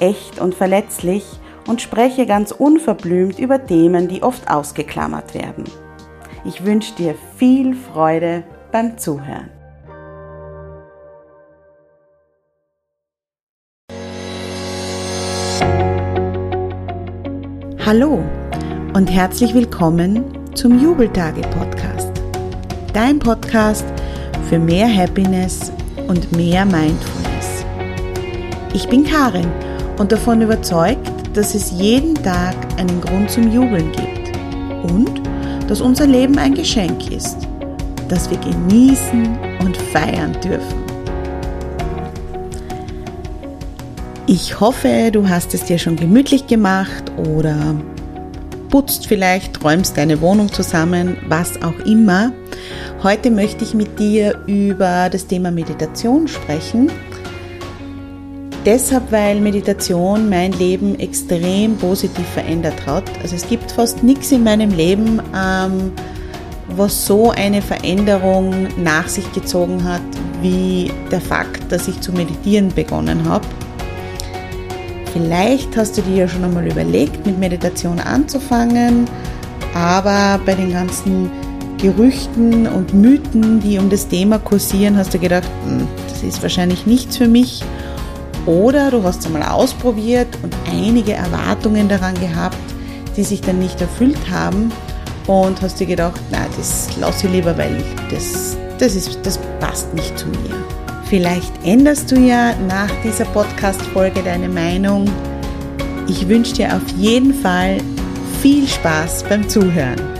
echt 0.00 0.38
und 0.40 0.54
verletzlich 0.54 1.24
und 1.66 1.82
spreche 1.82 2.26
ganz 2.26 2.52
unverblümt 2.52 3.38
über 3.38 3.64
Themen, 3.64 4.08
die 4.08 4.22
oft 4.22 4.48
ausgeklammert 4.50 5.34
werden. 5.34 5.64
Ich 6.44 6.64
wünsche 6.64 6.94
dir 6.94 7.14
viel 7.36 7.74
Freude 7.74 8.44
beim 8.72 8.98
Zuhören. 8.98 9.50
Hallo 17.84 18.24
und 18.94 19.06
herzlich 19.06 19.54
willkommen 19.54 20.24
zum 20.54 20.80
Jubeltage-Podcast. 20.80 22.10
Dein 22.92 23.18
Podcast 23.20 23.84
für 24.48 24.58
mehr 24.58 24.92
Happiness 24.92 25.70
und 26.08 26.32
mehr 26.36 26.64
Mindfulness. 26.64 27.64
Ich 28.74 28.88
bin 28.88 29.04
Karin 29.04 29.50
und 29.98 30.12
davon 30.12 30.42
überzeugt, 30.42 31.10
dass 31.34 31.54
es 31.54 31.70
jeden 31.72 32.14
Tag 32.14 32.54
einen 32.78 33.00
Grund 33.00 33.30
zum 33.30 33.50
Jubeln 33.50 33.92
gibt 33.92 34.36
und 34.90 35.20
dass 35.68 35.80
unser 35.80 36.06
Leben 36.06 36.38
ein 36.38 36.54
Geschenk 36.54 37.10
ist, 37.10 37.38
das 38.08 38.30
wir 38.30 38.38
genießen 38.38 39.38
und 39.60 39.76
feiern 39.76 40.36
dürfen. 40.42 40.84
Ich 44.28 44.58
hoffe, 44.58 45.10
du 45.12 45.28
hast 45.28 45.54
es 45.54 45.64
dir 45.64 45.78
schon 45.78 45.96
gemütlich 45.96 46.46
gemacht 46.46 47.12
oder 47.16 47.76
putzt 48.70 49.06
vielleicht, 49.06 49.62
räumst 49.62 49.96
deine 49.96 50.20
Wohnung 50.20 50.52
zusammen, 50.52 51.16
was 51.28 51.62
auch 51.62 51.78
immer. 51.86 52.32
Heute 53.02 53.30
möchte 53.30 53.64
ich 53.64 53.74
mit 53.74 53.98
dir 53.98 54.38
über 54.46 55.08
das 55.10 55.28
Thema 55.28 55.50
Meditation 55.50 56.26
sprechen 56.26 56.90
deshalb, 58.66 59.12
weil 59.12 59.40
Meditation 59.40 60.28
mein 60.28 60.52
Leben 60.52 60.98
extrem 60.98 61.76
positiv 61.76 62.26
verändert 62.34 62.84
hat. 62.84 63.04
Also 63.22 63.36
es 63.36 63.48
gibt 63.48 63.70
fast 63.70 64.02
nichts 64.02 64.32
in 64.32 64.42
meinem 64.42 64.70
Leben, 64.70 65.22
ähm, 65.34 65.92
was 66.68 67.06
so 67.06 67.30
eine 67.30 67.62
Veränderung 67.62 68.66
nach 68.82 69.08
sich 69.08 69.32
gezogen 69.32 69.84
hat, 69.84 70.02
wie 70.42 70.90
der 71.10 71.20
Fakt, 71.20 71.70
dass 71.70 71.86
ich 71.86 72.00
zu 72.00 72.12
meditieren 72.12 72.68
begonnen 72.74 73.24
habe. 73.24 73.46
Vielleicht 75.12 75.74
hast 75.76 75.96
du 75.96 76.02
dir 76.02 76.16
ja 76.16 76.28
schon 76.28 76.44
einmal 76.44 76.66
überlegt, 76.66 77.24
mit 77.24 77.38
Meditation 77.38 78.00
anzufangen, 78.00 79.06
aber 79.72 80.40
bei 80.44 80.54
den 80.54 80.72
ganzen 80.72 81.30
Gerüchten 81.78 82.66
und 82.66 82.92
Mythen, 82.92 83.60
die 83.60 83.78
um 83.78 83.88
das 83.88 84.08
Thema 84.08 84.38
kursieren, 84.38 84.96
hast 84.96 85.14
du 85.14 85.18
gedacht, 85.18 85.48
hm, 85.64 85.86
das 86.08 86.22
ist 86.22 86.42
wahrscheinlich 86.42 86.84
nichts 86.84 87.16
für 87.16 87.28
mich 87.28 87.62
oder 88.46 88.90
du 88.90 89.02
hast 89.02 89.20
es 89.20 89.26
einmal 89.26 89.42
ausprobiert 89.42 90.28
und 90.42 90.54
einige 90.70 91.12
Erwartungen 91.12 91.88
daran 91.88 92.14
gehabt, 92.20 92.56
die 93.16 93.24
sich 93.24 93.40
dann 93.40 93.58
nicht 93.58 93.80
erfüllt 93.80 94.30
haben 94.30 94.72
und 95.26 95.60
hast 95.60 95.80
dir 95.80 95.86
gedacht, 95.86 96.20
na, 96.30 96.46
das 96.56 96.88
lasse 96.98 97.26
ich 97.26 97.32
lieber, 97.32 97.56
weil 97.58 97.82
das, 98.10 98.56
das, 98.78 98.94
ist, 98.94 99.18
das 99.24 99.38
passt 99.60 99.92
nicht 99.94 100.16
zu 100.18 100.26
mir. 100.28 100.54
Vielleicht 101.08 101.52
änderst 101.64 102.10
du 102.10 102.16
ja 102.16 102.54
nach 102.68 102.90
dieser 103.04 103.24
Podcast-Folge 103.26 104.22
deine 104.22 104.48
Meinung. 104.48 105.06
Ich 106.08 106.28
wünsche 106.28 106.54
dir 106.54 106.74
auf 106.74 106.88
jeden 106.96 107.34
Fall 107.34 107.78
viel 108.42 108.66
Spaß 108.66 109.24
beim 109.28 109.48
Zuhören. 109.48 110.15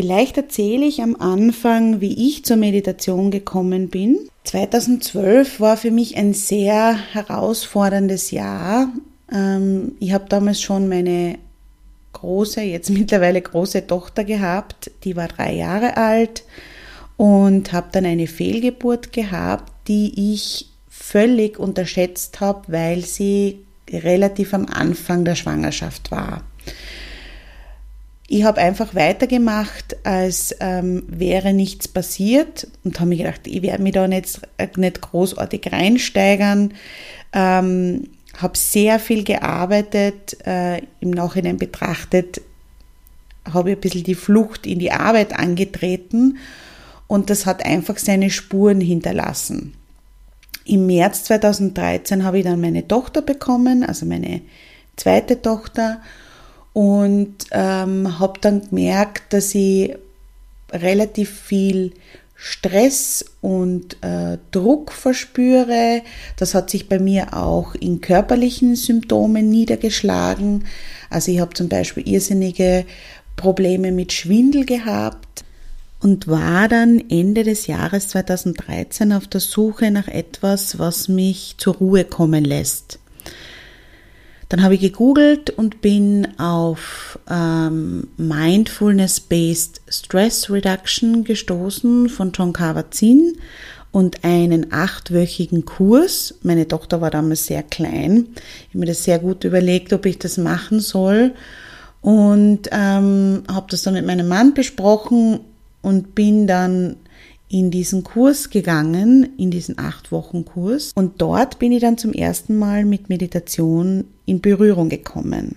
Vielleicht 0.00 0.38
erzähle 0.38 0.86
ich 0.86 1.02
am 1.02 1.14
Anfang, 1.16 2.00
wie 2.00 2.26
ich 2.26 2.42
zur 2.46 2.56
Meditation 2.56 3.30
gekommen 3.30 3.90
bin. 3.90 4.18
2012 4.44 5.60
war 5.60 5.76
für 5.76 5.90
mich 5.90 6.16
ein 6.16 6.32
sehr 6.32 6.96
herausforderndes 7.12 8.30
Jahr. 8.30 8.88
Ähm, 9.30 9.92
ich 10.00 10.14
habe 10.14 10.24
damals 10.26 10.62
schon 10.62 10.88
meine 10.88 11.36
große, 12.14 12.62
jetzt 12.62 12.88
mittlerweile 12.98 13.42
große 13.42 13.86
Tochter 13.86 14.24
gehabt, 14.24 14.90
die 15.04 15.16
war 15.16 15.28
drei 15.28 15.52
Jahre 15.52 15.98
alt 15.98 16.44
und 17.18 17.74
habe 17.74 17.88
dann 17.92 18.06
eine 18.06 18.26
Fehlgeburt 18.26 19.12
gehabt, 19.12 19.70
die 19.86 20.32
ich 20.32 20.70
völlig 20.88 21.58
unterschätzt 21.58 22.40
habe, 22.40 22.62
weil 22.68 23.04
sie 23.04 23.66
relativ 23.92 24.54
am 24.54 24.64
Anfang 24.64 25.26
der 25.26 25.34
Schwangerschaft 25.34 26.10
war. 26.10 26.42
Ich 28.32 28.44
habe 28.44 28.60
einfach 28.60 28.94
weitergemacht, 28.94 29.96
als 30.04 30.54
ähm, 30.60 31.02
wäre 31.08 31.52
nichts 31.52 31.88
passiert 31.88 32.68
und 32.84 33.00
habe 33.00 33.08
mir 33.08 33.16
gedacht, 33.16 33.40
ich 33.48 33.60
werde 33.60 33.82
mich 33.82 33.92
da 33.92 34.06
nicht, 34.06 34.40
nicht 34.76 35.00
großartig 35.00 35.72
reinsteigern. 35.72 36.74
Ähm, 37.32 38.04
habe 38.36 38.56
sehr 38.56 39.00
viel 39.00 39.24
gearbeitet, 39.24 40.36
äh, 40.46 40.78
im 41.00 41.10
Nachhinein 41.10 41.56
betrachtet, 41.56 42.40
habe 43.52 43.70
ich 43.70 43.78
ein 43.78 43.80
bisschen 43.80 44.04
die 44.04 44.14
Flucht 44.14 44.64
in 44.64 44.78
die 44.78 44.92
Arbeit 44.92 45.36
angetreten 45.36 46.38
und 47.08 47.30
das 47.30 47.46
hat 47.46 47.64
einfach 47.64 47.98
seine 47.98 48.30
Spuren 48.30 48.80
hinterlassen. 48.80 49.74
Im 50.64 50.86
März 50.86 51.24
2013 51.24 52.22
habe 52.22 52.38
ich 52.38 52.44
dann 52.44 52.60
meine 52.60 52.86
Tochter 52.86 53.22
bekommen, 53.22 53.82
also 53.82 54.06
meine 54.06 54.40
zweite 54.94 55.42
Tochter 55.42 56.00
und 56.72 57.34
ähm, 57.50 58.18
habe 58.18 58.40
dann 58.40 58.68
gemerkt, 58.68 59.32
dass 59.32 59.54
ich 59.54 59.96
relativ 60.72 61.30
viel 61.30 61.92
Stress 62.42 63.24
und 63.42 64.02
äh, 64.02 64.38
Druck 64.50 64.92
verspüre. 64.92 66.02
Das 66.36 66.54
hat 66.54 66.70
sich 66.70 66.88
bei 66.88 66.98
mir 66.98 67.34
auch 67.36 67.74
in 67.74 68.00
körperlichen 68.00 68.76
Symptomen 68.76 69.50
niedergeschlagen. 69.50 70.64
Also 71.10 71.32
ich 71.32 71.40
habe 71.40 71.52
zum 71.52 71.68
Beispiel 71.68 72.08
irrsinnige 72.08 72.86
Probleme 73.36 73.92
mit 73.92 74.12
Schwindel 74.12 74.64
gehabt 74.64 75.44
und 76.00 76.28
war 76.28 76.66
dann 76.68 77.02
Ende 77.10 77.44
des 77.44 77.66
Jahres 77.66 78.08
2013 78.08 79.12
auf 79.12 79.26
der 79.26 79.40
Suche 79.40 79.90
nach 79.90 80.08
etwas, 80.08 80.78
was 80.78 81.08
mich 81.08 81.56
zur 81.58 81.74
Ruhe 81.74 82.04
kommen 82.04 82.44
lässt. 82.44 82.99
Dann 84.50 84.64
habe 84.64 84.74
ich 84.74 84.80
gegoogelt 84.80 85.50
und 85.50 85.80
bin 85.80 86.26
auf 86.38 87.20
ähm, 87.30 88.08
Mindfulness-Based 88.16 89.80
Stress 89.88 90.50
Reduction 90.50 91.22
gestoßen 91.22 92.08
von 92.08 92.32
John 92.32 92.52
Kabat-Zinn 92.52 93.38
und 93.92 94.24
einen 94.24 94.72
achtwöchigen 94.72 95.64
Kurs. 95.64 96.34
Meine 96.42 96.66
Tochter 96.66 97.00
war 97.00 97.12
damals 97.12 97.46
sehr 97.46 97.62
klein. 97.62 98.26
Ich 98.34 98.70
habe 98.70 98.80
mir 98.80 98.86
das 98.86 99.04
sehr 99.04 99.20
gut 99.20 99.44
überlegt, 99.44 99.92
ob 99.92 100.04
ich 100.04 100.18
das 100.18 100.36
machen 100.36 100.80
soll 100.80 101.32
und 102.00 102.68
ähm, 102.72 103.44
habe 103.48 103.66
das 103.70 103.82
dann 103.82 103.94
mit 103.94 104.04
meinem 104.04 104.26
Mann 104.26 104.52
besprochen 104.52 105.40
und 105.80 106.16
bin 106.16 106.48
dann 106.48 106.96
in 107.50 107.70
diesen 107.70 108.04
Kurs 108.04 108.48
gegangen, 108.48 109.34
in 109.36 109.50
diesen 109.50 109.78
acht 109.78 110.12
Wochen 110.12 110.44
Kurs. 110.44 110.92
Und 110.94 111.20
dort 111.20 111.58
bin 111.58 111.72
ich 111.72 111.80
dann 111.80 111.98
zum 111.98 112.12
ersten 112.12 112.56
Mal 112.56 112.84
mit 112.84 113.08
Meditation 113.08 114.04
in 114.24 114.40
Berührung 114.40 114.88
gekommen 114.88 115.56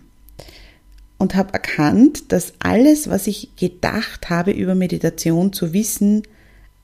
und 1.19 1.35
habe 1.35 1.53
erkannt, 1.53 2.31
dass 2.33 2.53
alles, 2.59 3.09
was 3.09 3.27
ich 3.27 3.55
gedacht 3.55 4.29
habe 4.29 4.51
über 4.51 4.75
Meditation 4.75 5.53
zu 5.53 5.71
wissen, 5.71 6.23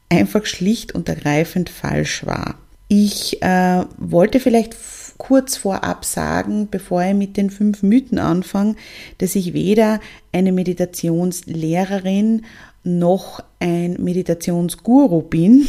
einfach 0.10 0.46
schlicht 0.46 0.94
und 0.94 1.10
ergreifend 1.10 1.70
falsch 1.70 2.26
war. 2.26 2.56
Ich 2.88 3.42
äh, 3.42 3.84
wollte 3.98 4.40
vielleicht 4.40 4.76
kurz 5.18 5.58
vorab 5.58 6.06
sagen, 6.06 6.70
bevor 6.72 7.04
ich 7.04 7.14
mit 7.14 7.36
den 7.36 7.50
fünf 7.50 7.84
Mythen 7.84 8.18
anfange, 8.18 8.76
dass 9.18 9.36
ich 9.36 9.54
weder 9.54 10.00
eine 10.32 10.54
Meditationslehrerin 10.54 12.46
noch 12.84 13.44
ein 13.60 13.98
Meditationsguru 14.00 15.22
bin. 15.22 15.68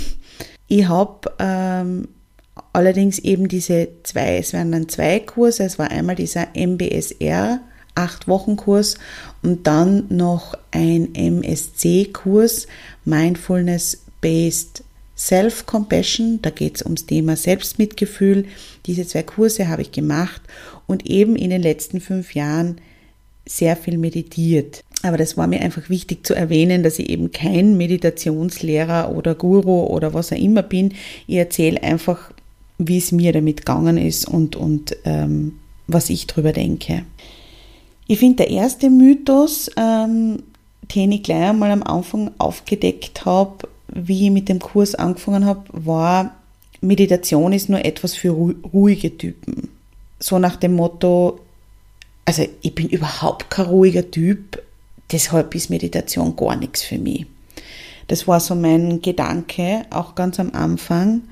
Ich 0.68 0.88
habe 0.88 1.32
ähm, 1.38 2.08
allerdings 2.72 3.18
eben 3.18 3.48
diese 3.48 3.88
zwei, 4.02 4.38
es 4.38 4.52
waren 4.52 4.72
dann 4.72 4.88
zwei 4.88 5.20
Kurse, 5.20 5.64
es 5.64 5.78
war 5.78 5.90
einmal 5.90 6.16
dieser 6.16 6.48
MBSR, 6.54 7.60
acht 7.94 8.28
Wochen 8.28 8.56
Kurs 8.56 8.96
und 9.42 9.66
dann 9.66 10.04
noch 10.08 10.56
ein 10.70 11.14
MSC-Kurs, 11.14 12.66
Mindfulness 13.04 14.02
Based 14.20 14.84
Self-Compassion, 15.16 16.40
da 16.40 16.48
geht 16.48 16.76
es 16.76 16.82
ums 16.82 17.04
Thema 17.04 17.36
Selbstmitgefühl. 17.36 18.46
Diese 18.86 19.06
zwei 19.06 19.22
Kurse 19.22 19.68
habe 19.68 19.82
ich 19.82 19.92
gemacht 19.92 20.40
und 20.86 21.06
eben 21.06 21.36
in 21.36 21.50
den 21.50 21.60
letzten 21.60 22.00
fünf 22.00 22.34
Jahren 22.34 22.80
sehr 23.46 23.76
viel 23.76 23.98
meditiert. 23.98 24.82
Aber 25.02 25.16
das 25.16 25.36
war 25.36 25.46
mir 25.46 25.60
einfach 25.60 25.88
wichtig 25.88 26.26
zu 26.26 26.34
erwähnen, 26.34 26.82
dass 26.82 26.98
ich 26.98 27.08
eben 27.08 27.32
kein 27.32 27.76
Meditationslehrer 27.76 29.14
oder 29.16 29.34
Guru 29.34 29.84
oder 29.86 30.12
was 30.12 30.32
auch 30.32 30.36
immer 30.36 30.62
bin. 30.62 30.92
Ich 31.26 31.36
erzähle 31.36 31.82
einfach, 31.82 32.32
wie 32.78 32.98
es 32.98 33.12
mir 33.12 33.32
damit 33.32 33.58
gegangen 33.58 33.96
ist 33.96 34.28
und, 34.28 34.56
und 34.56 34.96
ähm, 35.04 35.58
was 35.86 36.10
ich 36.10 36.26
drüber 36.26 36.52
denke. 36.52 37.04
Ich 38.06 38.18
finde, 38.18 38.44
der 38.44 38.50
erste 38.50 38.90
Mythos, 38.90 39.70
ähm, 39.76 40.42
den 40.94 41.12
ich 41.12 41.22
gleich 41.22 41.50
einmal 41.50 41.70
am 41.70 41.82
Anfang 41.82 42.32
aufgedeckt 42.38 43.24
habe, 43.24 43.68
wie 43.88 44.26
ich 44.26 44.30
mit 44.30 44.48
dem 44.48 44.58
Kurs 44.58 44.94
angefangen 44.94 45.44
habe, 45.46 45.64
war, 45.72 46.34
Meditation 46.80 47.52
ist 47.52 47.68
nur 47.68 47.84
etwas 47.84 48.14
für 48.14 48.30
ruhige 48.30 49.16
Typen. 49.16 49.68
So 50.18 50.38
nach 50.38 50.56
dem 50.56 50.74
Motto, 50.74 51.40
also 52.24 52.46
ich 52.62 52.74
bin 52.74 52.88
überhaupt 52.88 53.50
kein 53.50 53.66
ruhiger 53.66 54.10
Typ, 54.10 54.62
deshalb 55.10 55.54
ist 55.54 55.70
Meditation 55.70 56.36
gar 56.36 56.56
nichts 56.56 56.82
für 56.82 56.98
mich. 56.98 57.26
Das 58.08 58.26
war 58.26 58.40
so 58.40 58.54
mein 58.54 59.02
Gedanke, 59.02 59.82
auch 59.90 60.14
ganz 60.14 60.40
am 60.40 60.52
Anfang. 60.52 61.22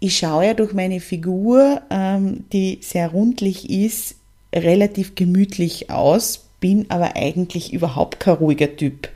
Ich 0.00 0.18
schaue 0.18 0.46
ja 0.46 0.54
durch 0.54 0.72
meine 0.72 1.00
Figur, 1.00 1.82
ähm, 1.90 2.44
die 2.52 2.78
sehr 2.82 3.10
rundlich 3.10 3.70
ist, 3.70 4.16
relativ 4.54 5.14
gemütlich 5.14 5.90
aus, 5.90 6.46
bin 6.60 6.90
aber 6.90 7.16
eigentlich 7.16 7.72
überhaupt 7.72 8.20
kein 8.20 8.34
ruhiger 8.34 8.76
Typ. 8.76 9.08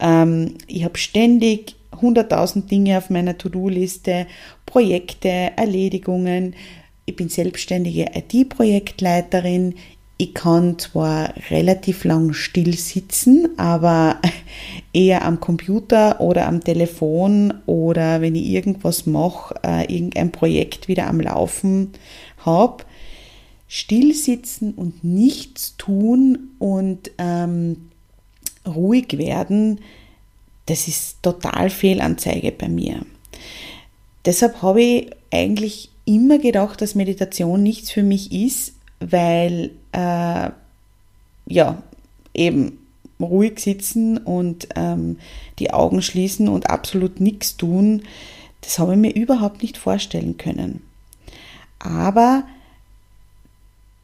Ähm, 0.00 0.54
ich 0.66 0.84
habe 0.84 0.98
ständig 0.98 1.76
100.000 1.92 2.66
Dinge 2.68 2.98
auf 2.98 3.10
meiner 3.10 3.38
To-Do-Liste, 3.38 4.26
Projekte, 4.66 5.52
Erledigungen. 5.56 6.54
Ich 7.06 7.16
bin 7.16 7.28
selbstständige 7.28 8.10
IT-Projektleiterin. 8.14 9.74
Ich 10.16 10.32
kann 10.32 10.78
zwar 10.78 11.34
relativ 11.50 12.04
lang 12.04 12.32
still 12.32 12.76
sitzen, 12.76 13.58
aber 13.58 14.20
eher 14.92 15.24
am 15.24 15.40
Computer 15.40 16.20
oder 16.20 16.46
am 16.46 16.62
Telefon 16.62 17.52
oder 17.66 18.20
wenn 18.20 18.34
ich 18.34 18.46
irgendwas 18.46 19.06
mache, 19.06 19.54
äh, 19.62 19.92
irgendein 19.92 20.32
Projekt 20.32 20.88
wieder 20.88 21.08
am 21.08 21.20
Laufen 21.20 21.90
habe. 22.38 22.84
Still 23.68 24.14
sitzen 24.14 24.72
und 24.72 25.02
nichts 25.02 25.76
tun 25.76 26.50
und 26.58 27.10
ähm, 27.18 27.90
ruhig 28.66 29.18
werden, 29.18 29.80
das 30.66 30.88
ist 30.88 31.22
total 31.22 31.70
Fehlanzeige 31.70 32.52
bei 32.52 32.68
mir. 32.68 33.04
Deshalb 34.24 34.62
habe 34.62 34.82
ich 34.82 35.10
eigentlich 35.34 35.90
immer 36.04 36.38
gedacht, 36.38 36.80
dass 36.80 36.94
Meditation 36.94 37.62
nichts 37.62 37.90
für 37.90 38.02
mich 38.02 38.32
ist, 38.32 38.74
weil 39.00 39.70
äh, 39.92 40.50
ja 41.46 41.82
eben 42.32 42.78
ruhig 43.20 43.60
sitzen 43.60 44.18
und 44.18 44.68
ähm, 44.76 45.18
die 45.58 45.72
Augen 45.72 46.02
schließen 46.02 46.48
und 46.48 46.70
absolut 46.70 47.20
nichts 47.20 47.56
tun, 47.56 48.02
das 48.60 48.78
habe 48.78 48.92
ich 48.92 48.98
mir 48.98 49.14
überhaupt 49.14 49.62
nicht 49.62 49.76
vorstellen 49.76 50.36
können. 50.36 50.82
Aber 51.78 52.44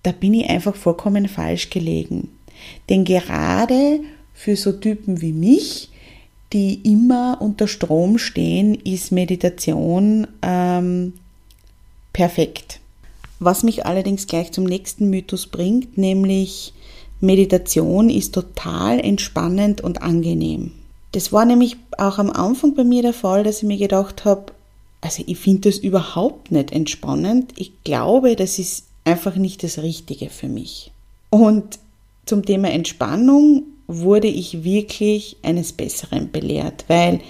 da 0.02 0.12
bin 0.12 0.34
ich 0.34 0.48
einfach 0.48 0.74
vollkommen 0.74 1.28
falsch 1.28 1.70
gelegen. 1.70 2.28
Denn 2.88 3.04
gerade 3.04 4.00
für 4.34 4.56
so 4.56 4.72
Typen 4.72 5.20
wie 5.20 5.32
mich, 5.32 5.90
die 6.52 6.80
immer 6.90 7.38
unter 7.40 7.68
Strom 7.68 8.18
stehen, 8.18 8.74
ist 8.74 9.12
Meditation 9.12 10.26
ähm, 10.42 11.14
perfekt. 12.12 12.80
Was 13.38 13.62
mich 13.62 13.86
allerdings 13.86 14.26
gleich 14.26 14.52
zum 14.52 14.64
nächsten 14.64 15.08
Mythos 15.08 15.46
bringt, 15.46 15.96
nämlich 15.96 16.74
Meditation 17.20 18.10
ist 18.10 18.34
total 18.34 19.00
entspannend 19.00 19.80
und 19.80 20.02
angenehm. 20.02 20.72
Das 21.12 21.32
war 21.32 21.44
nämlich 21.44 21.76
auch 21.98 22.18
am 22.18 22.30
Anfang 22.30 22.74
bei 22.74 22.84
mir 22.84 23.02
der 23.02 23.12
Fall, 23.12 23.42
dass 23.42 23.58
ich 23.58 23.64
mir 23.64 23.78
gedacht 23.78 24.24
habe, 24.24 24.52
also 25.00 25.22
ich 25.26 25.38
finde 25.38 25.70
das 25.70 25.78
überhaupt 25.78 26.52
nicht 26.52 26.72
entspannend. 26.72 27.52
Ich 27.56 27.72
glaube, 27.84 28.36
das 28.36 28.58
ist 28.58 28.84
einfach 29.04 29.36
nicht 29.36 29.62
das 29.62 29.78
Richtige 29.78 30.30
für 30.30 30.48
mich. 30.48 30.92
Und 31.30 31.78
zum 32.26 32.44
Thema 32.44 32.70
Entspannung 32.70 33.64
wurde 33.86 34.28
ich 34.28 34.62
wirklich 34.62 35.36
eines 35.42 35.72
Besseren 35.72 36.30
belehrt, 36.30 36.84
weil 36.88 37.20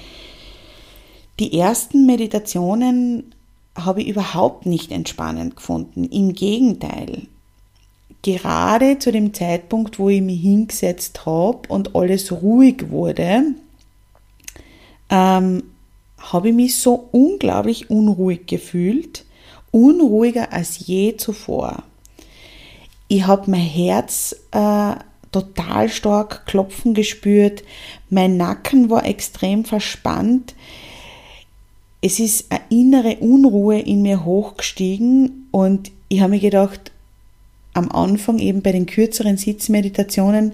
die 1.38 1.58
ersten 1.58 2.04
Meditationen 2.04 3.32
habe 3.76 4.02
ich 4.02 4.08
überhaupt 4.08 4.67
nicht 4.67 4.90
entspannend 4.90 5.56
gefunden. 5.56 6.05
Im 6.05 6.32
Gegenteil. 6.32 7.26
Gerade 8.22 8.99
zu 8.99 9.12
dem 9.12 9.32
Zeitpunkt, 9.32 9.99
wo 9.99 10.11
ich 10.11 10.20
mich 10.20 10.40
hingesetzt 10.40 11.25
habe 11.25 11.69
und 11.69 11.94
alles 11.94 12.32
ruhig 12.32 12.90
wurde, 12.90 13.55
ähm, 15.08 15.62
habe 16.19 16.49
ich 16.49 16.55
mich 16.55 16.76
so 16.76 17.08
unglaublich 17.12 17.88
unruhig 17.88 18.46
gefühlt, 18.46 19.25
unruhiger 19.70 20.52
als 20.52 20.87
je 20.87 21.16
zuvor. 21.16 21.82
Ich 23.08 23.26
habe 23.26 23.50
mein 23.50 23.61
Herz 23.61 24.37
äh, 24.52 24.94
total 25.32 25.88
stark 25.88 26.46
klopfen 26.46 26.94
gespürt. 26.94 27.64
Mein 28.08 28.37
Nacken 28.37 28.90
war 28.90 29.06
extrem 29.06 29.64
verspannt. 29.64 30.55
Es 32.02 32.19
ist 32.19 32.47
eine 32.50 32.62
innere 32.70 33.17
Unruhe 33.17 33.79
in 33.79 34.02
mir 34.02 34.25
hochgestiegen 34.25 35.49
und 35.50 35.91
ich 36.08 36.20
habe 36.20 36.32
mir 36.32 36.41
gedacht, 36.41 36.93
am 37.75 37.91
Anfang 37.91 38.38
eben 38.38 38.62
bei 38.62 38.73
den 38.73 38.87
kürzeren 38.87 39.37
Sitzmeditationen, 39.37 40.52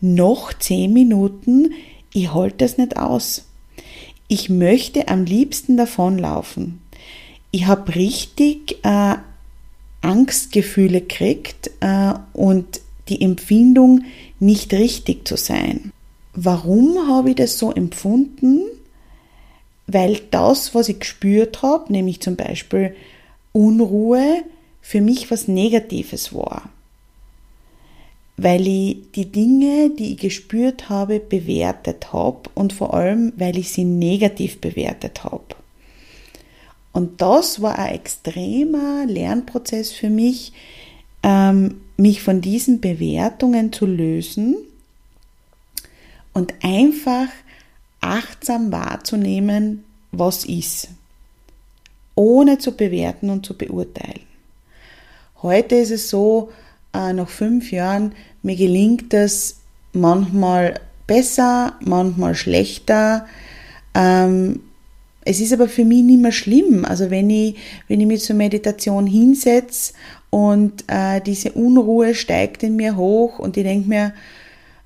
noch 0.00 0.52
zehn 0.52 0.92
Minuten, 0.92 1.72
ich 2.12 2.34
halte 2.34 2.58
das 2.58 2.76
nicht 2.76 2.96
aus. 2.96 3.46
Ich 4.28 4.50
möchte 4.50 5.08
am 5.08 5.24
liebsten 5.24 5.76
davonlaufen. 5.76 6.80
Ich 7.50 7.66
habe 7.66 7.94
richtig 7.94 8.78
äh, 8.82 9.14
Angstgefühle 10.02 11.00
gekriegt 11.00 11.70
äh, 11.80 12.14
und 12.32 12.80
die 13.08 13.20
Empfindung, 13.22 14.04
nicht 14.40 14.72
richtig 14.72 15.26
zu 15.26 15.36
sein. 15.36 15.92
Warum 16.34 17.08
habe 17.08 17.30
ich 17.30 17.36
das 17.36 17.58
so 17.58 17.72
empfunden? 17.72 18.62
Weil 19.92 20.20
das, 20.30 20.74
was 20.74 20.88
ich 20.88 21.00
gespürt 21.00 21.62
habe, 21.62 21.92
nämlich 21.92 22.20
zum 22.20 22.36
Beispiel 22.36 22.94
Unruhe, 23.52 24.42
für 24.80 25.00
mich 25.00 25.30
was 25.30 25.48
Negatives 25.48 26.34
war. 26.34 26.70
Weil 28.36 28.66
ich 28.66 28.96
die 29.14 29.30
Dinge, 29.30 29.90
die 29.90 30.12
ich 30.12 30.18
gespürt 30.18 30.88
habe, 30.88 31.20
bewertet 31.20 32.12
habe 32.12 32.50
und 32.54 32.72
vor 32.72 32.94
allem, 32.94 33.32
weil 33.36 33.58
ich 33.58 33.70
sie 33.70 33.84
negativ 33.84 34.60
bewertet 34.60 35.24
habe. 35.24 35.54
Und 36.92 37.20
das 37.20 37.62
war 37.62 37.78
ein 37.78 37.94
extremer 37.94 39.06
Lernprozess 39.06 39.92
für 39.92 40.10
mich, 40.10 40.52
ähm, 41.22 41.80
mich 41.96 42.22
von 42.22 42.40
diesen 42.40 42.80
Bewertungen 42.80 43.72
zu 43.72 43.86
lösen 43.86 44.56
und 46.32 46.54
einfach 46.62 47.28
achtsam 48.02 48.70
wahrzunehmen, 48.70 49.84
was 50.10 50.44
ist, 50.44 50.88
ohne 52.14 52.58
zu 52.58 52.76
bewerten 52.76 53.30
und 53.30 53.46
zu 53.46 53.56
beurteilen. 53.56 54.20
Heute 55.42 55.76
ist 55.76 55.90
es 55.90 56.10
so, 56.10 56.50
äh, 56.92 57.12
nach 57.12 57.28
fünf 57.28 57.72
Jahren, 57.72 58.14
mir 58.42 58.56
gelingt 58.56 59.14
es 59.14 59.60
manchmal 59.92 60.80
besser, 61.06 61.74
manchmal 61.80 62.34
schlechter. 62.34 63.26
Ähm, 63.94 64.60
es 65.24 65.40
ist 65.40 65.52
aber 65.52 65.68
für 65.68 65.84
mich 65.84 66.02
nicht 66.02 66.20
mehr 66.20 66.32
schlimm. 66.32 66.84
Also 66.84 67.10
wenn 67.10 67.30
ich, 67.30 67.56
wenn 67.88 68.00
ich 68.00 68.06
mich 68.06 68.22
zur 68.22 68.36
Meditation 68.36 69.06
hinsetze 69.06 69.94
und 70.30 70.84
äh, 70.88 71.20
diese 71.20 71.52
Unruhe 71.52 72.14
steigt 72.14 72.62
in 72.62 72.76
mir 72.76 72.96
hoch 72.96 73.38
und 73.38 73.56
ich 73.56 73.64
denke 73.64 73.88
mir, 73.88 74.14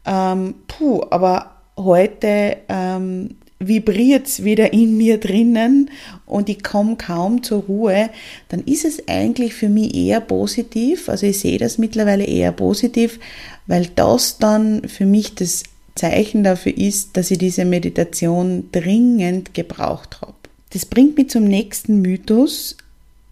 ähm, 0.04 0.54
puh, 0.68 1.02
aber 1.10 1.55
heute 1.76 2.56
ähm, 2.68 3.36
vibriert's 3.58 4.44
wieder 4.44 4.72
in 4.72 4.96
mir 4.96 5.18
drinnen 5.18 5.90
und 6.26 6.48
ich 6.48 6.62
komme 6.62 6.96
kaum 6.96 7.42
zur 7.42 7.62
Ruhe, 7.62 8.10
dann 8.48 8.64
ist 8.64 8.84
es 8.84 9.08
eigentlich 9.08 9.54
für 9.54 9.68
mich 9.68 9.94
eher 9.94 10.20
positiv. 10.20 11.08
Also 11.08 11.26
ich 11.26 11.40
sehe 11.40 11.58
das 11.58 11.78
mittlerweile 11.78 12.24
eher 12.24 12.52
positiv, 12.52 13.18
weil 13.66 13.86
das 13.94 14.38
dann 14.38 14.86
für 14.88 15.06
mich 15.06 15.34
das 15.34 15.62
Zeichen 15.94 16.44
dafür 16.44 16.76
ist, 16.76 17.16
dass 17.16 17.30
ich 17.30 17.38
diese 17.38 17.64
Meditation 17.64 18.68
dringend 18.72 19.54
gebraucht 19.54 20.20
habe. 20.20 20.34
Das 20.70 20.84
bringt 20.84 21.16
mich 21.16 21.30
zum 21.30 21.44
nächsten 21.44 22.02
Mythos, 22.02 22.76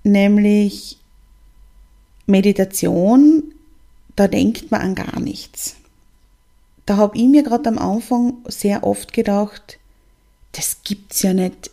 nämlich 0.03 0.99
Meditation, 2.27 3.43
da 4.17 4.29
denkt 4.29 4.71
man 4.71 4.81
an 4.81 4.95
gar 4.95 5.21
nichts. 5.21 5.77
Da 6.87 6.97
habe 6.97 7.17
ich 7.17 7.25
mir 7.25 7.43
gerade 7.43 7.69
am 7.69 7.79
Anfang 7.79 8.39
sehr 8.47 8.85
oft 8.85 9.13
gedacht, 9.13 9.79
das 10.53 10.83
gibt's 10.85 11.23
ja 11.23 11.33
nicht. 11.33 11.71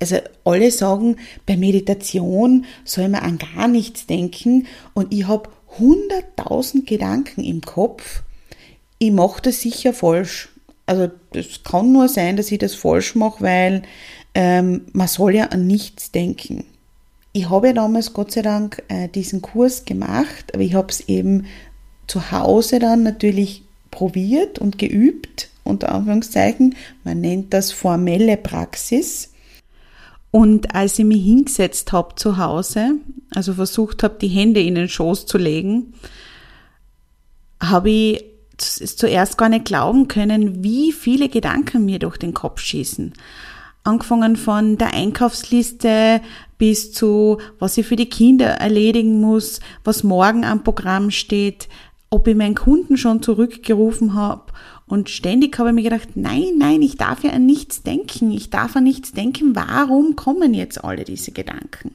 Also 0.00 0.16
alle 0.44 0.70
sagen, 0.70 1.16
bei 1.44 1.56
Meditation 1.56 2.64
soll 2.84 3.08
man 3.08 3.22
an 3.22 3.38
gar 3.38 3.68
nichts 3.68 4.06
denken 4.06 4.66
und 4.94 5.12
ich 5.12 5.26
habe 5.26 5.50
hunderttausend 5.78 6.86
Gedanken 6.86 7.44
im 7.44 7.60
Kopf. 7.60 8.22
Ich 8.98 9.12
mache 9.12 9.42
das 9.42 9.60
sicher 9.60 9.92
falsch. 9.92 10.48
Also 10.86 11.10
das 11.32 11.62
kann 11.64 11.92
nur 11.92 12.08
sein, 12.08 12.36
dass 12.36 12.50
ich 12.50 12.58
das 12.58 12.74
falsch 12.74 13.16
mache, 13.16 13.42
weil 13.42 13.82
ähm, 14.34 14.86
man 14.92 15.08
soll 15.08 15.34
ja 15.34 15.46
an 15.46 15.66
nichts 15.66 16.12
denken. 16.12 16.64
Ich 17.32 17.50
habe 17.50 17.66
ja 17.66 17.72
damals 17.74 18.14
Gott 18.14 18.32
sei 18.32 18.40
Dank 18.40 18.82
äh, 18.88 19.08
diesen 19.08 19.42
Kurs 19.42 19.84
gemacht, 19.84 20.54
aber 20.54 20.62
ich 20.62 20.74
habe 20.74 20.88
es 20.88 21.00
eben 21.08 21.46
zu 22.06 22.30
Hause 22.30 22.78
dann 22.78 23.02
natürlich 23.02 23.65
probiert 23.90 24.58
und 24.58 24.78
geübt 24.78 25.48
unter 25.64 25.92
Anführungszeichen. 25.92 26.74
Man 27.04 27.20
nennt 27.20 27.52
das 27.52 27.72
formelle 27.72 28.36
Praxis. 28.36 29.32
Und 30.30 30.74
als 30.74 30.98
ich 30.98 31.04
mich 31.04 31.24
hingesetzt 31.24 31.92
habe 31.92 32.14
zu 32.16 32.36
Hause, 32.36 32.96
also 33.34 33.54
versucht 33.54 34.02
habe, 34.02 34.18
die 34.20 34.28
Hände 34.28 34.60
in 34.60 34.74
den 34.74 34.88
Schoß 34.88 35.26
zu 35.26 35.38
legen, 35.38 35.94
habe 37.60 37.90
ich 37.90 38.24
zuerst 38.56 39.38
gar 39.38 39.48
nicht 39.48 39.64
glauben 39.64 40.08
können, 40.08 40.62
wie 40.62 40.92
viele 40.92 41.28
Gedanken 41.28 41.84
mir 41.84 41.98
durch 41.98 42.16
den 42.16 42.34
Kopf 42.34 42.60
schießen. 42.60 43.12
Angefangen 43.84 44.36
von 44.36 44.78
der 44.78 44.94
Einkaufsliste 44.94 46.20
bis 46.58 46.92
zu, 46.92 47.38
was 47.58 47.78
ich 47.78 47.86
für 47.86 47.96
die 47.96 48.08
Kinder 48.08 48.46
erledigen 48.46 49.20
muss, 49.20 49.60
was 49.84 50.02
morgen 50.02 50.44
am 50.44 50.64
Programm 50.64 51.10
steht, 51.10 51.68
ob 52.10 52.28
ich 52.28 52.36
meinen 52.36 52.54
Kunden 52.54 52.96
schon 52.96 53.22
zurückgerufen 53.22 54.14
habe 54.14 54.52
und 54.86 55.10
ständig 55.10 55.58
habe 55.58 55.70
ich 55.70 55.74
mir 55.74 55.82
gedacht, 55.82 56.10
nein, 56.14 56.54
nein, 56.58 56.80
ich 56.80 56.96
darf 56.96 57.24
ja 57.24 57.30
an 57.30 57.44
nichts 57.44 57.82
denken. 57.82 58.30
Ich 58.30 58.50
darf 58.50 58.76
an 58.76 58.84
nichts 58.84 59.12
denken. 59.12 59.56
Warum 59.56 60.14
kommen 60.14 60.54
jetzt 60.54 60.82
alle 60.84 61.04
diese 61.04 61.32
Gedanken? 61.32 61.92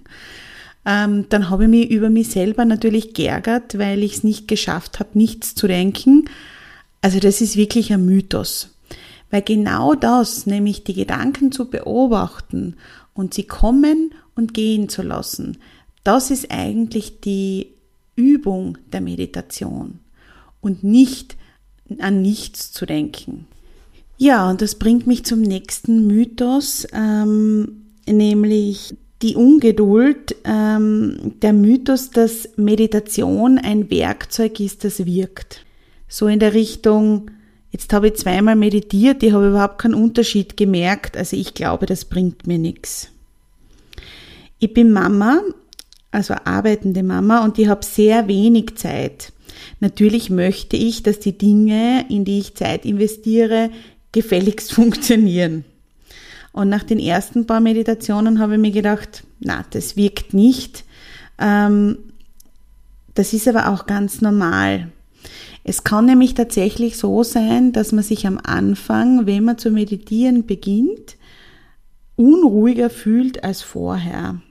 Ähm, 0.86 1.28
dann 1.30 1.50
habe 1.50 1.64
ich 1.64 1.70
mich 1.70 1.90
über 1.90 2.10
mich 2.10 2.30
selber 2.30 2.66
natürlich 2.66 3.14
geärgert, 3.14 3.78
weil 3.78 4.04
ich 4.04 4.16
es 4.16 4.24
nicht 4.24 4.48
geschafft 4.48 5.00
habe, 5.00 5.12
nichts 5.14 5.56
zu 5.56 5.68
denken. 5.68 6.26
Also 7.02 7.20
das 7.20 7.40
ist 7.40 7.56
wirklich 7.56 7.94
ein 7.94 8.06
Mythos. 8.06 8.76
Weil 9.30 9.44
genau 9.44 9.96
das, 9.96 10.46
nämlich 10.46 10.84
die 10.84 10.94
Gedanken 10.94 11.54
zu 11.54 11.70
beobachten 11.70 12.76
und 13.14 13.34
sie 13.34 13.44
kommen 13.44 14.14
und 14.36 14.54
gehen 14.54 14.90
zu 14.90 15.02
lassen, 15.02 15.60
das 16.04 16.32
ist 16.32 16.52
eigentlich 16.52 17.22
die 17.22 17.68
Übung 18.16 18.78
der 18.92 19.02
Meditation 19.02 20.00
und 20.62 20.84
nicht 20.84 21.38
an 22.00 22.22
nichts 22.22 22.72
zu 22.72 22.86
denken. 22.86 23.48
Ja, 24.18 24.50
und 24.50 24.62
das 24.62 24.76
bringt 24.76 25.08
mich 25.08 25.26
zum 25.26 25.42
nächsten 25.42 26.06
Mythos, 26.06 26.88
ähm, 26.94 27.88
nämlich 28.08 28.96
die 29.22 29.36
Ungeduld, 29.36 30.36
ähm, 30.44 31.34
der 31.42 31.54
Mythos, 31.54 32.12
dass 32.12 32.50
Meditation 32.56 33.58
ein 33.58 33.90
Werkzeug 33.90 34.60
ist, 34.60 34.84
das 34.84 35.06
wirkt. 35.06 35.66
So 36.08 36.28
in 36.28 36.40
der 36.40 36.54
Richtung, 36.54 37.32
jetzt 37.72 37.94
habe 37.94 38.08
ich 38.08 38.16
zweimal 38.16 38.56
meditiert, 38.56 39.24
ich 39.24 39.32
habe 39.34 39.50
überhaupt 39.50 39.80
keinen 39.80 39.96
Unterschied 39.96 40.58
gemerkt, 40.58 41.18
also 41.18 41.36
ich 41.36 41.54
glaube, 41.54 41.86
das 41.86 42.06
bringt 42.06 42.48
mir 42.48 42.58
nichts. 42.58 43.10
Ich 44.60 44.74
bin 44.74 44.92
Mama, 44.92 45.42
also 46.12 46.36
arbeitende 46.44 47.04
Mama, 47.04 47.44
und 47.44 47.58
ich 47.58 47.68
habe 47.68 47.86
sehr 47.86 48.28
wenig 48.28 48.76
Zeit. 48.76 49.32
Natürlich 49.80 50.30
möchte 50.30 50.78
ich, 50.78 51.04
dass 51.04 51.20
die 51.20 51.38
Dinge, 51.38 52.06
in 52.10 52.26
die 52.26 52.40
ich 52.40 52.56
Zeit 52.56 52.86
investiere, 52.86 53.70
gefälligst 54.12 54.74
funktionieren. 54.74 55.66
Und 56.54 56.70
nach 56.70 56.84
den 56.84 57.00
ersten 57.00 57.48
paar 57.48 57.62
Meditationen 57.62 58.40
habe 58.40 58.56
ich 58.56 58.60
mir 58.60 58.72
gedacht, 58.72 59.24
na, 59.40 59.64
das 59.70 59.96
wirkt 59.96 60.34
nicht. 60.34 60.84
Ähm, 61.40 61.98
das 63.14 63.34
ist 63.34 63.48
aber 63.48 63.70
auch 63.70 63.86
ganz 63.86 64.22
normal. 64.22 64.92
Es 65.64 65.84
kann 65.84 66.06
nämlich 66.06 66.34
tatsächlich 66.34 66.98
so 66.98 67.24
sein, 67.24 67.72
dass 67.72 67.92
man 67.92 68.04
sich 68.04 68.26
am 68.26 68.40
Anfang, 68.44 69.26
wenn 69.28 69.46
man 69.46 69.58
zu 69.58 69.70
meditieren 69.72 70.46
beginnt, 70.46 71.18
unruhiger 72.16 72.90
fühlt 72.90 73.44
als 73.44 73.62
vorher. 73.62 74.42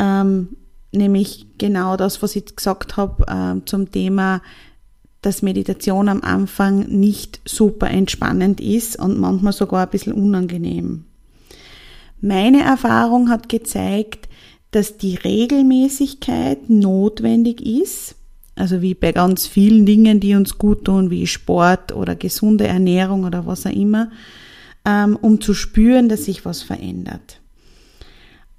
Ähm, 0.00 0.56
nämlich 0.92 1.46
genau 1.58 1.96
das, 1.96 2.22
was 2.22 2.34
ich 2.34 2.56
gesagt 2.56 2.96
habe 2.96 3.24
äh, 3.28 3.64
zum 3.66 3.92
Thema, 3.92 4.42
dass 5.22 5.42
Meditation 5.42 6.08
am 6.08 6.22
Anfang 6.22 6.88
nicht 6.88 7.40
super 7.44 7.90
entspannend 7.90 8.60
ist 8.60 8.98
und 8.98 9.18
manchmal 9.18 9.52
sogar 9.52 9.84
ein 9.84 9.90
bisschen 9.90 10.14
unangenehm. 10.14 11.04
Meine 12.22 12.62
Erfahrung 12.62 13.28
hat 13.28 13.48
gezeigt, 13.48 14.28
dass 14.70 14.96
die 14.96 15.16
Regelmäßigkeit 15.16 16.70
notwendig 16.70 17.60
ist, 17.60 18.14
also 18.54 18.82
wie 18.82 18.94
bei 18.94 19.12
ganz 19.12 19.46
vielen 19.46 19.84
Dingen, 19.84 20.20
die 20.20 20.34
uns 20.34 20.58
gut 20.58 20.84
tun, 20.84 21.10
wie 21.10 21.26
Sport 21.26 21.92
oder 21.92 22.14
gesunde 22.14 22.66
Ernährung 22.66 23.24
oder 23.24 23.46
was 23.46 23.66
auch 23.66 23.72
immer, 23.72 24.10
ähm, 24.86 25.18
um 25.20 25.40
zu 25.40 25.54
spüren, 25.54 26.08
dass 26.08 26.24
sich 26.24 26.44
was 26.44 26.62
verändert. 26.62 27.39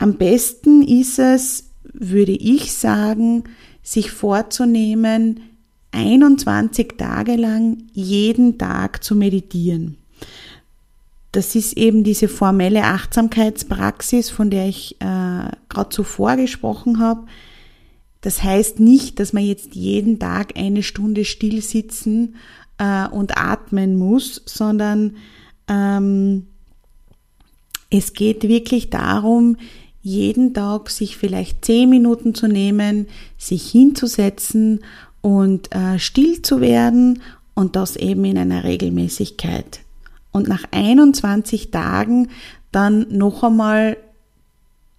Am 0.01 0.15
besten 0.15 0.81
ist 0.81 1.19
es, 1.19 1.69
würde 1.83 2.31
ich 2.31 2.73
sagen, 2.73 3.43
sich 3.83 4.09
vorzunehmen, 4.09 5.41
21 5.91 6.97
Tage 6.97 7.35
lang 7.35 7.83
jeden 7.93 8.57
Tag 8.57 9.03
zu 9.03 9.15
meditieren. 9.15 9.97
Das 11.31 11.53
ist 11.53 11.77
eben 11.77 12.03
diese 12.03 12.27
formelle 12.27 12.85
Achtsamkeitspraxis, 12.85 14.31
von 14.31 14.49
der 14.49 14.67
ich 14.67 14.95
äh, 15.01 15.51
gerade 15.69 15.89
zuvor 15.91 16.35
gesprochen 16.35 16.97
habe. 16.97 17.27
Das 18.21 18.41
heißt 18.41 18.79
nicht, 18.79 19.19
dass 19.19 19.33
man 19.33 19.43
jetzt 19.43 19.75
jeden 19.75 20.17
Tag 20.17 20.57
eine 20.57 20.81
Stunde 20.81 21.25
still 21.25 21.61
sitzen 21.61 22.37
äh, 22.79 23.07
und 23.07 23.37
atmen 23.37 23.99
muss, 23.99 24.41
sondern 24.47 25.17
ähm, 25.67 26.47
es 27.91 28.13
geht 28.13 28.47
wirklich 28.47 28.89
darum, 28.89 29.57
jeden 30.01 30.53
Tag 30.53 30.89
sich 30.89 31.17
vielleicht 31.17 31.63
zehn 31.63 31.89
Minuten 31.89 32.33
zu 32.33 32.47
nehmen, 32.47 33.07
sich 33.37 33.69
hinzusetzen 33.69 34.83
und 35.21 35.73
äh, 35.75 35.99
still 35.99 36.41
zu 36.41 36.61
werden 36.61 37.21
und 37.53 37.75
das 37.75 37.95
eben 37.95 38.25
in 38.25 38.37
einer 38.37 38.63
Regelmäßigkeit. 38.63 39.81
Und 40.31 40.47
nach 40.47 40.63
21 40.71 41.71
Tagen 41.71 42.29
dann 42.71 43.05
noch 43.09 43.43
einmal 43.43 43.97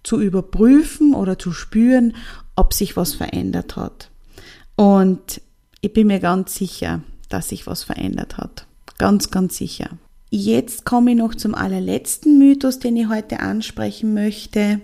zu 0.03 0.21
überprüfen 0.21 1.13
oder 1.13 1.39
zu 1.39 1.51
spüren, 1.51 2.15
ob 2.55 2.73
sich 2.73 2.95
was 2.95 3.15
verändert 3.15 3.75
hat. 3.75 4.09
Und 4.75 5.41
ich 5.81 5.93
bin 5.93 6.07
mir 6.07 6.19
ganz 6.19 6.55
sicher, 6.55 7.01
dass 7.29 7.49
sich 7.49 7.67
was 7.67 7.83
verändert 7.83 8.37
hat. 8.37 8.67
Ganz, 8.97 9.31
ganz 9.31 9.57
sicher. 9.57 9.89
Jetzt 10.35 10.83
komme 10.83 11.11
ich 11.11 11.17
noch 11.17 11.35
zum 11.35 11.53
allerletzten 11.53 12.39
Mythos, 12.39 12.79
den 12.79 12.97
ich 12.97 13.07
heute 13.07 13.39
ansprechen 13.39 14.15
möchte, 14.15 14.81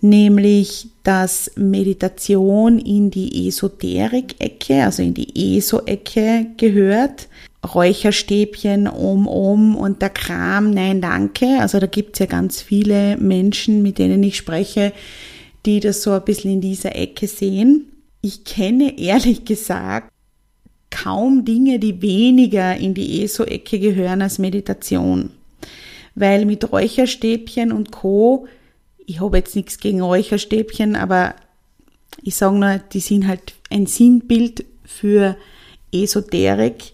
nämlich 0.00 0.88
dass 1.04 1.52
Meditation 1.54 2.80
in 2.80 3.08
die 3.12 3.46
Esoterik-Ecke, 3.46 4.82
also 4.82 5.04
in 5.04 5.14
die 5.14 5.56
ESO-Ecke 5.56 6.46
gehört. 6.56 7.28
Räucherstäbchen, 7.64 8.88
Om 8.88 9.28
Om 9.28 9.76
und 9.76 10.02
der 10.02 10.10
Kram, 10.10 10.72
nein 10.72 11.00
danke. 11.00 11.60
Also 11.60 11.78
da 11.78 11.86
gibt's 11.86 12.18
ja 12.18 12.26
ganz 12.26 12.60
viele 12.60 13.16
Menschen, 13.18 13.82
mit 13.82 13.98
denen 13.98 14.20
ich 14.24 14.36
spreche, 14.36 14.92
die 15.64 15.78
das 15.78 16.02
so 16.02 16.10
ein 16.10 16.24
bisschen 16.24 16.54
in 16.54 16.60
dieser 16.60 16.96
Ecke 16.96 17.28
sehen. 17.28 17.92
Ich 18.20 18.42
kenne 18.42 18.98
ehrlich 18.98 19.44
gesagt 19.44 20.10
kaum 21.02 21.44
Dinge, 21.44 21.78
die 21.78 22.02
weniger 22.02 22.76
in 22.76 22.94
die 22.94 23.22
ESO-Ecke 23.22 23.78
gehören 23.78 24.22
als 24.22 24.38
Meditation. 24.38 25.30
Weil 26.14 26.44
mit 26.44 26.72
Räucherstäbchen 26.72 27.72
und 27.72 27.92
Co., 27.92 28.46
ich 29.06 29.20
habe 29.20 29.38
jetzt 29.38 29.56
nichts 29.56 29.78
gegen 29.78 30.00
Räucherstäbchen, 30.02 30.96
aber 30.96 31.34
ich 32.22 32.34
sage 32.34 32.58
nur, 32.58 32.78
die 32.92 33.00
sind 33.00 33.26
halt 33.26 33.54
ein 33.70 33.86
Sinnbild 33.86 34.64
für 34.84 35.36
Esoterik 35.92 36.92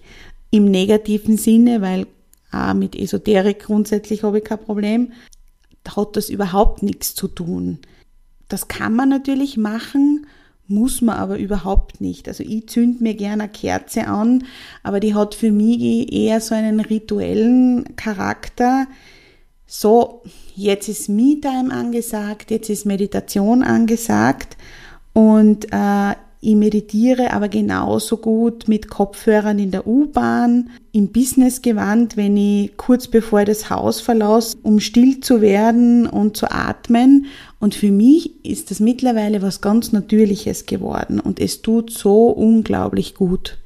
im 0.50 0.66
negativen 0.66 1.36
Sinne, 1.36 1.80
weil 1.80 2.06
Auch 2.52 2.74
mit 2.74 2.94
Esoterik 2.94 3.64
grundsätzlich 3.64 4.22
habe 4.22 4.38
ich 4.38 4.44
kein 4.44 4.60
Problem. 4.60 5.12
Da 5.82 5.96
hat 5.96 6.16
das 6.16 6.30
überhaupt 6.30 6.84
nichts 6.84 7.14
zu 7.14 7.26
tun. 7.26 7.80
Das 8.48 8.68
kann 8.68 8.94
man 8.94 9.08
natürlich 9.08 9.56
machen, 9.56 10.26
muss 10.66 11.02
man 11.02 11.16
aber 11.16 11.38
überhaupt 11.38 12.00
nicht. 12.00 12.28
Also 12.28 12.42
ich 12.42 12.68
zünd 12.68 13.00
mir 13.00 13.14
gerne 13.14 13.44
eine 13.44 13.52
Kerze 13.52 14.06
an, 14.06 14.44
aber 14.82 15.00
die 15.00 15.14
hat 15.14 15.34
für 15.34 15.52
mich 15.52 16.12
eher 16.12 16.40
so 16.40 16.54
einen 16.54 16.80
rituellen 16.80 17.96
Charakter. 17.96 18.86
So, 19.66 20.22
jetzt 20.54 20.88
ist 20.88 21.08
Me-Time 21.08 21.72
angesagt, 21.72 22.50
jetzt 22.50 22.70
ist 22.70 22.86
Meditation 22.86 23.62
angesagt 23.62 24.56
und 25.12 25.66
äh, 25.72 26.14
ich 26.44 26.56
meditiere 26.56 27.32
aber 27.32 27.48
genauso 27.48 28.18
gut 28.18 28.68
mit 28.68 28.88
Kopfhörern 28.90 29.58
in 29.58 29.70
der 29.70 29.86
U-Bahn, 29.86 30.70
im 30.92 31.08
Businessgewand, 31.08 32.16
wenn 32.18 32.36
ich 32.36 32.76
kurz 32.76 33.08
bevor 33.08 33.40
ich 33.40 33.46
das 33.46 33.70
Haus 33.70 34.00
verlasse, 34.00 34.56
um 34.62 34.78
still 34.78 35.20
zu 35.20 35.40
werden 35.40 36.06
und 36.06 36.36
zu 36.36 36.50
atmen. 36.50 37.26
Und 37.60 37.74
für 37.74 37.90
mich 37.90 38.44
ist 38.44 38.70
das 38.70 38.78
mittlerweile 38.78 39.40
was 39.40 39.62
ganz 39.62 39.92
Natürliches 39.92 40.66
geworden 40.66 41.18
und 41.18 41.40
es 41.40 41.62
tut 41.62 41.90
so 41.90 42.26
unglaublich 42.26 43.14
gut. 43.14 43.56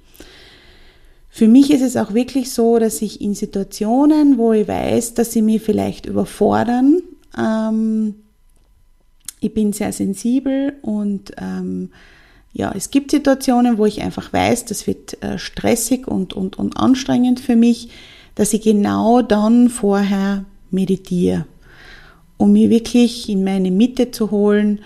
Für 1.28 1.49
mich 1.49 1.73
ist 1.73 1.82
es 1.82 1.97
auch 1.97 2.14
wirklich 2.14 2.52
so, 2.52 2.78
dass 2.78 3.02
ich 3.02 3.20
in 3.20 3.35
Situationen, 3.35 4.38
wo 4.38 4.52
ich 4.52 4.68
weiß, 4.68 5.14
dass 5.14 5.32
sie 5.32 5.42
mich 5.42 5.62
vielleicht 5.62 6.06
überfordern, 6.06 7.02
ähm, 7.37 8.14
ich 9.40 9.54
bin 9.54 9.73
sehr 9.73 9.92
sensibel 9.92 10.75
und 10.82 11.32
ähm, 11.38 11.90
ja, 12.52 12.73
es 12.75 12.90
gibt 12.90 13.11
Situationen, 13.11 13.78
wo 13.78 13.87
ich 13.87 14.02
einfach 14.02 14.33
weiß, 14.33 14.64
das 14.64 14.87
wird 14.87 15.23
äh, 15.23 15.38
stressig 15.38 16.09
und, 16.09 16.33
und, 16.33 16.59
und 16.59 16.76
anstrengend 16.76 17.40
für 17.40 17.57
mich, 17.57 17.90
dass 18.35 18.52
ich 18.52 18.62
genau 18.62 19.23
dann 19.23 19.69
vorher 19.69 20.45
meditiere, 20.71 21.47
um 22.37 22.52
mich 22.52 22.71
wirklich 22.71 23.28
in 23.28 23.45
meine 23.45 23.71
Mitte 23.71 24.11
zu 24.11 24.31
holen 24.31 24.81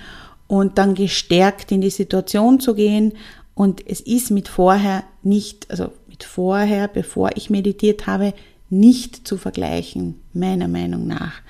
und 0.49 0.78
dann 0.78 0.95
gestärkt 0.95 1.73
in 1.73 1.81
die 1.81 1.90
Situation 1.90 2.61
zu 2.61 2.75
gehen. 2.75 3.12
Und 3.54 3.87
es 3.87 4.00
ist 4.00 4.31
mit 4.31 4.49
vorher 4.49 5.04
nicht, 5.23 5.71
also 5.71 5.92
mit 6.09 6.25
vorher, 6.25 6.88
bevor 6.88 7.31
ich 7.37 7.50
meditiert 7.50 8.07
habe, 8.07 8.35
nicht 8.71 9.28
zu 9.28 9.37
vergleichen, 9.37 10.21
meiner 10.33 10.69
Meinung 10.69 11.07
nach, 11.07 11.40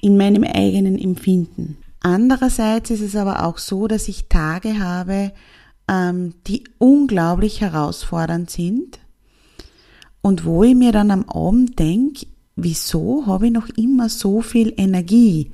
in 0.00 0.16
meinem 0.16 0.44
eigenen 0.44 0.98
Empfinden. 0.98 1.78
Andererseits 2.06 2.90
ist 2.90 3.00
es 3.00 3.16
aber 3.16 3.44
auch 3.44 3.58
so, 3.58 3.88
dass 3.88 4.06
ich 4.06 4.28
Tage 4.28 4.78
habe, 4.78 5.32
ähm, 5.90 6.34
die 6.46 6.62
unglaublich 6.78 7.60
herausfordernd 7.62 8.48
sind 8.48 9.00
und 10.22 10.44
wo 10.44 10.62
ich 10.62 10.76
mir 10.76 10.92
dann 10.92 11.10
am 11.10 11.28
Abend 11.28 11.80
denke, 11.80 12.28
wieso 12.54 13.26
habe 13.26 13.46
ich 13.46 13.52
noch 13.52 13.68
immer 13.70 14.08
so 14.08 14.40
viel 14.40 14.72
Energie? 14.76 15.50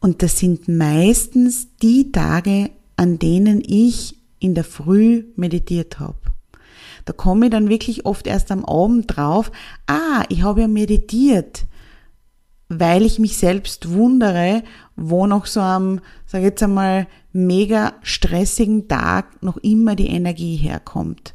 Und 0.00 0.22
das 0.22 0.38
sind 0.38 0.66
meistens 0.66 1.68
die 1.82 2.10
Tage, 2.10 2.70
an 2.96 3.18
denen 3.18 3.60
ich 3.62 4.16
in 4.38 4.54
der 4.54 4.64
Früh 4.64 5.24
meditiert 5.36 6.00
habe. 6.00 6.16
Da 7.04 7.12
komme 7.12 7.46
ich 7.46 7.52
dann 7.52 7.68
wirklich 7.68 8.06
oft 8.06 8.26
erst 8.26 8.50
am 8.50 8.64
Abend 8.64 9.14
drauf, 9.14 9.52
ah, 9.86 10.24
ich 10.30 10.42
habe 10.42 10.62
ja 10.62 10.68
meditiert, 10.68 11.66
weil 12.70 13.04
ich 13.04 13.18
mich 13.18 13.36
selbst 13.36 13.92
wundere, 13.92 14.62
wo 14.96 15.26
noch 15.26 15.46
so 15.46 15.60
am, 15.60 16.00
sag 16.26 16.42
jetzt 16.42 16.62
einmal, 16.62 17.06
mega 17.32 17.94
stressigen 18.02 18.88
Tag 18.88 19.42
noch 19.42 19.58
immer 19.58 19.94
die 19.94 20.08
Energie 20.08 20.56
herkommt. 20.56 21.34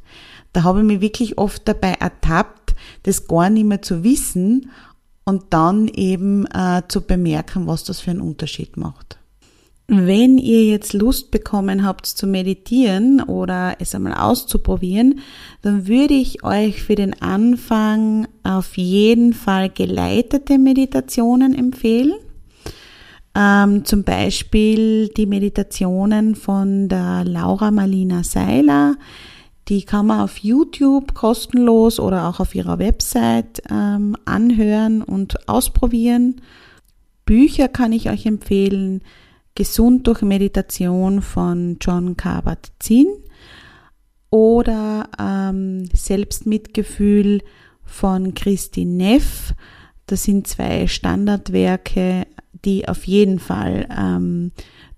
Da 0.54 0.64
habe 0.64 0.80
ich 0.80 0.86
mich 0.86 1.02
wirklich 1.02 1.38
oft 1.38 1.68
dabei 1.68 1.94
ertappt, 1.94 2.76
das 3.04 3.28
gar 3.28 3.50
nicht 3.50 3.66
mehr 3.66 3.82
zu 3.82 4.04
wissen 4.04 4.72
und 5.24 5.46
dann 5.52 5.88
eben 5.88 6.46
äh, 6.48 6.82
zu 6.88 7.02
bemerken, 7.02 7.68
was 7.68 7.84
das 7.84 8.02
für 8.02 8.12
einen 8.12 8.22
Unterschied 8.22 8.76
macht. 8.78 9.18
Wenn 9.94 10.38
ihr 10.38 10.64
jetzt 10.66 10.94
Lust 10.94 11.32
bekommen 11.32 11.86
habt 11.86 12.06
zu 12.06 12.26
meditieren 12.26 13.22
oder 13.22 13.76
es 13.80 13.94
einmal 13.94 14.14
auszuprobieren, 14.14 15.20
dann 15.64 15.86
würde 15.86 16.14
ich 16.14 16.46
euch 16.46 16.82
für 16.82 16.96
den 16.96 17.22
Anfang 17.22 18.28
auf 18.44 18.78
jeden 18.78 19.34
Fall 19.34 19.70
geleitete 19.70 20.58
Meditationen 20.60 21.54
empfehlen. 21.54 22.14
Ähm, 23.34 23.86
zum 23.86 24.04
Beispiel 24.04 25.08
die 25.10 25.26
Meditationen 25.26 26.36
von 26.36 26.90
der 26.90 27.24
Laura 27.24 27.72
Marlina 27.72 28.24
Seiler. 28.24 28.98
Die 29.68 29.84
kann 29.84 30.08
man 30.08 30.22
auf 30.22 30.40
YouTube 30.40 31.14
kostenlos 31.14 32.00
oder 32.00 32.28
auch 32.28 32.40
auf 32.40 32.56
ihrer 32.56 32.80
Website 32.80 33.62
ähm, 33.70 34.18
anhören 34.26 35.02
und 35.02 35.48
ausprobieren. 35.48 36.42
Bücher 37.26 37.70
kann 37.70 37.94
ich 37.94 38.10
euch 38.10 38.26
empfehlen. 38.26 39.02
Gesund 39.56 40.08
durch 40.08 40.22
Meditation 40.22 41.22
von 41.22 41.78
John 41.80 42.18
Kabat-Zinn 42.18 43.08
oder 44.30 45.10
ähm, 45.20 45.88
Selbstmitgefühl 45.94 47.42
von 47.84 48.34
Christine 48.34 48.92
Neff. 48.92 49.54
Das 50.08 50.24
sind 50.24 50.48
zwei 50.48 50.88
Standardwerke 50.88 52.26
die 52.66 52.88
auf 52.88 53.06
jeden 53.06 53.40
Fall 53.40 53.88
ähm, 53.98 54.52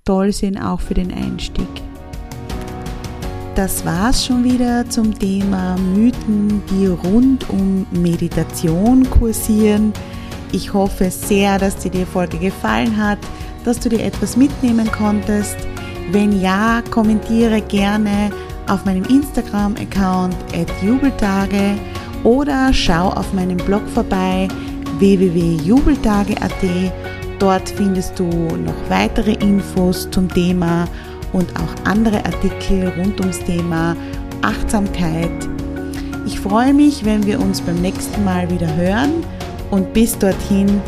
toll 0.06 0.32
sind, 0.32 0.58
auch 0.58 0.82
für 0.82 0.93
den 0.93 1.12
Einstieg. 1.12 1.67
Das 3.56 3.86
war's 3.86 4.26
schon 4.26 4.43
wieder 4.43 4.89
zum 4.89 5.17
Thema 5.17 5.78
Mythen, 5.78 6.63
die 6.71 6.88
rund 6.88 7.47
um 7.52 7.86
Meditation 7.91 9.08
kursieren. 9.10 9.93
Ich 10.52 10.73
hoffe 10.73 11.12
sehr, 11.12 11.60
dass 11.60 11.78
dir 11.78 11.91
die 11.91 12.06
Folge 12.06 12.39
gefallen 12.39 12.97
hat, 12.97 13.19
dass 13.63 13.80
du 13.80 13.89
dir 13.89 14.04
etwas 14.04 14.38
mitnehmen 14.38 14.91
konntest. 14.91 15.56
Wenn 16.12 16.41
ja, 16.41 16.82
kommentiere 16.89 17.62
gerne 17.62 18.32
auf 18.67 18.86
meinem 18.86 19.06
Instagram-Account 19.06 20.36
jubeltage 20.82 21.76
oder 22.23 22.73
schau 22.73 23.10
auf 23.10 23.34
meinem 23.34 23.58
Blog 23.58 23.88
vorbei 23.93 24.47
www.jubeltage.at 24.97 27.02
Dort 27.43 27.67
findest 27.71 28.17
du 28.17 28.23
noch 28.23 28.89
weitere 28.89 29.34
Infos 29.34 30.10
zum 30.10 30.29
Thema 30.34 30.88
und 31.34 31.53
auch 31.60 31.86
andere 31.86 32.23
Artikel 32.23 32.88
rund 32.97 33.19
ums 33.19 33.39
Thema 33.39 33.97
Achtsamkeit. 34.41 35.49
Ich 36.25 36.39
freue 36.39 36.73
mich, 36.73 37.03
wenn 37.03 37.25
wir 37.25 37.41
uns 37.41 37.60
beim 37.60 37.82
nächsten 37.82 38.23
Mal 38.23 38.49
wieder 38.49 38.73
hören 38.77 39.25
und 39.71 39.91
bis 39.91 40.17
dorthin, 40.17 40.79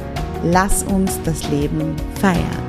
lass 0.45 0.83
uns 0.83 1.19
das 1.25 1.45
Leben 1.49 1.93
feiern. 2.21 2.64